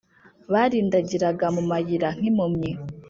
[0.51, 2.71] Barindagiraga mu mayira, nk’impumyi;